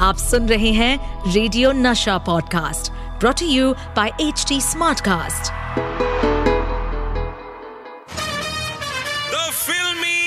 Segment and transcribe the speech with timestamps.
[0.00, 5.52] आप सुन रहे हैं radio Nasha podcast brought you by H T smartcast
[9.32, 10.19] the Filmy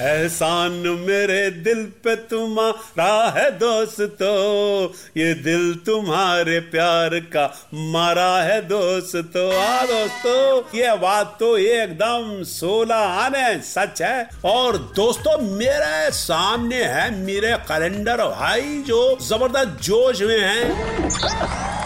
[0.00, 4.84] एहसान मेरे दिल पे तुम्हारा है दोस्तों।
[5.16, 7.44] ये दिल तुम्हारे प्यार का
[7.74, 15.38] मारा है दोस्तों। आ दोस्तों, ये बात तो एकदम सोलह आने सच है। और दोस्तों,
[15.56, 21.79] मेरे सामने है मेरे कैलेंडर भाई जो ज़बरदस्त जोश में हैं।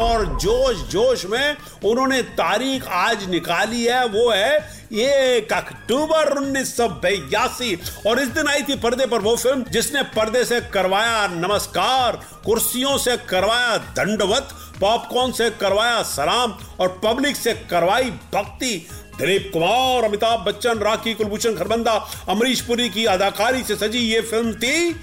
[0.00, 4.56] और जोश जोश में उन्होंने तारीख आज निकाली है, वो है
[4.94, 7.74] एक अक्टूबर उन्नीस सौ बयासी।
[8.06, 12.96] और इस दिन आई थी पर्दे पर वो फ़िल्म जिसने पर्दे से करवाया नमस्कार, कुर्सियों
[12.98, 14.48] से करवाया दंडवत,
[14.80, 18.74] पॉपकॉर्न से करवाया सलाम और पब्लिक से करवाई भक्ति।
[19.18, 21.92] दिलीप कुमार, अमिताभ बच्चन, राखी कुलभूषण खरबंदा
[22.28, 24.94] अमरीश पुरी की अदाकारी से सजी ये फ़िल्म थी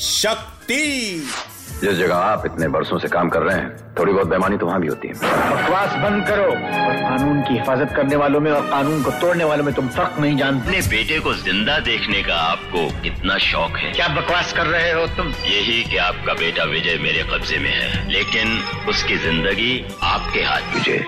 [0.00, 1.28] शक्ति।
[1.80, 4.80] जिस जगह आप इतने बरसों से काम कर रहे हैं थोड़ी बहुत बेमानी तो वहाँ
[4.80, 9.02] भी होती है। बकवास बंद करो। और कानून की हिफाजत करने वालों में और कानून
[9.02, 12.86] को तोड़ने वालों में तुम फ़र्क नहीं जानते। अपने बेटे को ज़िंदा देखने का आपको
[13.02, 15.32] कितना शौक है। क्या बकवास कर रहे हो तुम?
[15.46, 18.58] यही कि आपका बेटा विजय मेरे कब्जे में है लेकिन
[18.88, 19.72] उसकी ज़िंदगी
[20.04, 21.04] आपके हाथ विजय।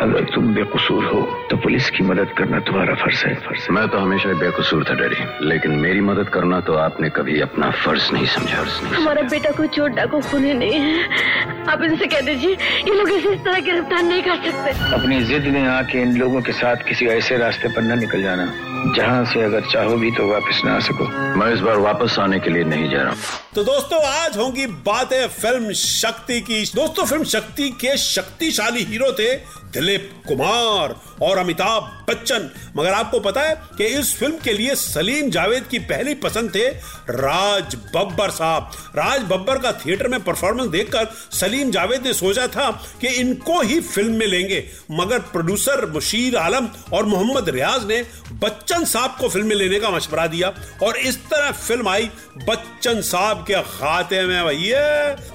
[0.00, 3.98] अगर तुम बेकसूर हो तो पुलिस की मदद करना तुम्हारा फ़र्ज़ है। फ़र्ज़ मैं तो
[3.98, 8.56] हमेशा बेकसूर था डैडी। लेकिन मेरी मदद करना तो आपने कभी अपना फ़र्ज़ नहीं समझा।
[8.56, 12.56] फ़र्ज़ नहीं हमारा बेटा कोई चोर डाकू खूनी नहीं है। आप इनसे कह दीजिए
[12.88, 16.40] ये लोग इसे इस तरह गिरफ़्तार नहीं कर सकते। अपनी जिद में आके इन लोगों
[16.40, 18.52] के साथ किसी ऐसे रास्ते पर न निकल जाना
[18.96, 22.40] जहाँ से अगर चाहो भी तो वापस ना आ सको। मैं इस बार वापस आने
[22.40, 27.04] के लिए नहीं जा रहा। हूँ तो दोस्तों, आज होंगी बातें फ़िल्म शक्ति की। दोस्तों,
[27.06, 29.34] फ़िल्म शक्ति के शक्तिशाली हीरो थे
[29.72, 35.28] दिलीप कुमार और अमिताभ बच्चन। मगर आपको पता है कि इस फ़िल्म के लिए सलीम
[35.30, 36.66] जावेद की पहली पसंद थे
[37.10, 42.70] राज बब्बर साहब। राज बब्बर का थिएटर में परफॉर्मेंस देखकर सलीम जावेद ने सोचा था
[43.00, 48.02] कि इनको ही फ़िल्म में लेंगे। मगर प्रोड्यूसर मुशीर आलम और मोहम्मद रियाज ने
[48.42, 52.08] बच्चन साहब को फ़िल्म लेने का मशवरा दिया और इस तरह फ़िल्म आई
[52.38, 54.80] बच्चन साहब के खाते में। भैया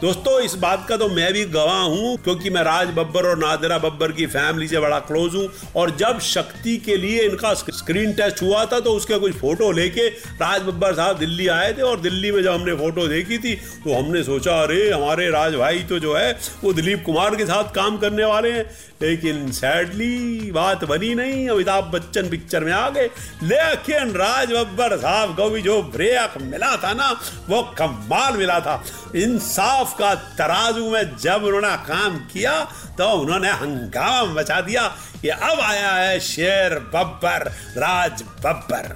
[0.02, 3.78] दोस्तों, इस बात का तो मैं भी गवाह हूँ, क्योंकि मैं राज बब्बर और नादिरा
[3.80, 8.42] बब्बर की फैमिली से बड़ा क्लोज हूँ, और जब शक्ति के लिए इनका स्क्रीन टेस्ट
[8.42, 12.32] हुआ था तो उसके कुछ फ़ोटो लेके राज बब्बर साहब दिल्ली आए थे, और दिल्ली
[12.32, 16.16] में जब हमने फ़ोटो देखी थी तो हमने सोचा, अरे, हमारे राज भाई तो जो
[16.16, 16.32] है,
[16.64, 18.66] वो दिलीप कुमार के साथ काम करने वाले हैं।
[19.02, 23.10] लेकिन सैडली बात बनी नहीं, अमिताभ बच्चन पिक्चर में आ गए
[23.44, 27.10] लेकिन राज बब्बर साहब को भी जो ब्रेक मिला था ना,
[27.50, 28.84] वो कमाल मिला था।
[29.16, 32.54] इंसाफ का तराजू में जब उन्होंने काम किया
[32.98, 34.88] तो उन्होंने हंगामा मचा दिया
[35.22, 37.48] कि अब आया है शेर बब्बर
[37.78, 38.96] राज बब्बर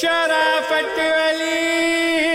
[0.00, 2.31] शराफत वाली।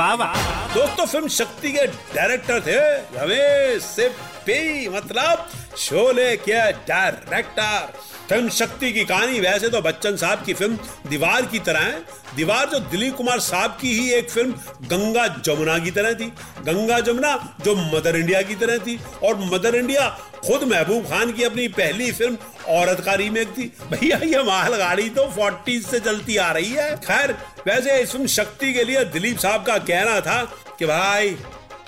[0.00, 0.34] वाह वाह
[0.74, 2.76] दोस्तों, फ़िल्म शक्ति के डायरेक्टर थे
[3.14, 7.92] रमेश सिप्पी मतलब शोले के डायरेक्टर।
[8.28, 10.78] फ़िल्म शक्ति की कहानी वैसे तो बच्चन साहब की फ़िल्म
[11.08, 12.00] दीवार की तरह है।
[12.36, 14.52] दीवार जो दिलीप कुमार साहब की ही एक फ़िल्म
[14.88, 16.32] गंगा जमुना की तरह थी।
[16.64, 20.08] गंगा जमुना जो मदर इंडिया की तरह थी। और मदर इंडिया
[20.40, 22.36] खुद महबूब खान की अपनी पहली फ़िल्म
[22.70, 26.94] औरत का रीमेक थी। भैया, ये माल गाड़ी तो फोर्टीज से चलती आ रही है।
[26.98, 27.32] खैर,
[27.66, 30.42] वैसे इस फ़िल्म शक्ति के लिए दिलीप साहब का कहना था
[30.78, 31.30] कि भाई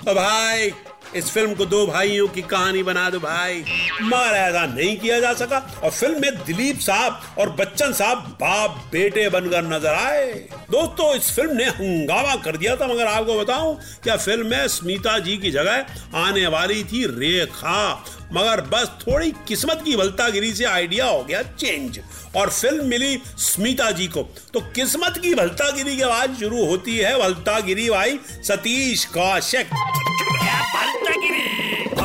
[0.05, 0.69] तो भाई
[1.15, 3.59] इस फ़िल्म को दो भाइयों की कहानी बना दो भाई।
[4.01, 8.83] मगर ऐसा नहीं किया जा सका और फ़िल्म में दिलीप साहब और बच्चन साहब बाप
[8.91, 10.31] बेटे बनकर नज़र आए।
[10.71, 15.17] दोस्तों, इस फ़िल्म ने हंगामा कर दिया था, मगर आपको बताऊँ, क्या फ़िल्म में स्मिता
[15.19, 21.05] जी की जगह आने वाली थी रेखा। मगर बस थोड़ी किस्मत की भलतागिरी से आइडिया
[21.05, 21.99] हो गया चेंज
[22.35, 27.17] और फ़िल्म मिली स्मिता जी को। तो किस्मत की भलतागिरी के बाद शुरू होती है
[27.19, 29.69] भलतागिरी भाई सतीश कौशिक।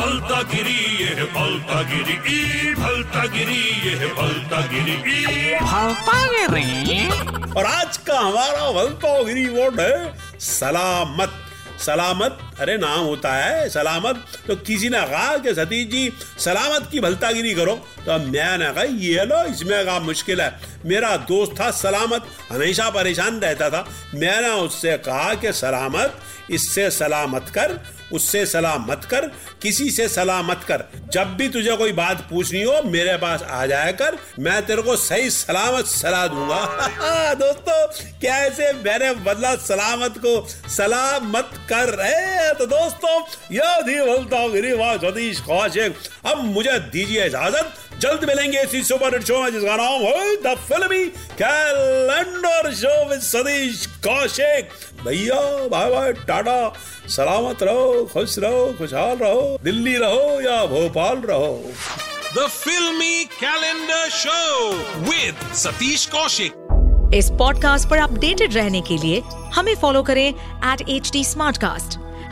[0.09, 3.57] भलता गिरी ये भलता गिरी ई भलता गिरी
[3.87, 11.35] ये भलता गिरी ई। भलता गिरी और आज का हमारा भलतागिरी वर्ड है सलामत।
[11.81, 17.01] सलामत अरे नाम होता है सलामत। तो किसी ने कहा कि सतीश जी सलामत की
[17.01, 17.75] भलतागिरी करो।
[18.07, 20.51] तो मैंने कहा ये लो इसमें का मुश्किल है।
[20.87, 26.19] मेरा दोस्त था सलामत हमेशा परेशान रहता था। मैंने उससे कहा कि सलामत
[26.51, 27.79] इससे सलामत कर
[28.13, 29.21] उससे सलाह मत कर,
[29.63, 33.67] किसी से सलाह मत कर। जब भी तुझे कोई बात पूछनी हो, मेरे पास आ
[33.67, 36.89] जाया कर। मैं तेरे को सही सलामत सलाह दूँगा।
[37.35, 37.87] दोस्तों,
[38.21, 40.49] कैसे मैंने बदला सलामत को?
[40.69, 43.23] सलाह मत कर रहे तो दोस्तों,
[43.53, 45.97] यह थी बोलता गिरीवा सतीश कौशिक।
[46.27, 50.59] अब मुझे दीजिए इजाज़त। जल्द मिलेंगे इसी सुपर हिट शो में, जिसका नाम है the
[50.59, 51.07] Filmy
[51.43, 54.69] Calendar Show with Satish Kaushik.
[55.05, 56.75] भैया बाय बाय टाटा।
[57.09, 61.63] सलामत रहो। खुश रहो खुशहाल रहो दिल्ली रहो या भोपाल रहो।
[62.37, 64.71] The Filmy Calendar Show
[65.11, 69.21] with Satish Kaushik इस पॉडकास्ट पर अपडेटेड रहने के लिए
[69.55, 71.25] हमें फॉलो करें एट एच डी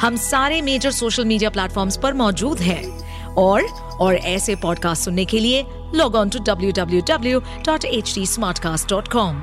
[0.01, 3.63] हम सारे मेजर सोशल मीडिया प्लेटफॉर्म्स पर मौजूद हैं और
[4.01, 5.65] और ऐसे पॉडकास्ट सुनने के लिए
[5.95, 8.27] log on to W W W dot H D
[8.59, 9.37] smartcast dot com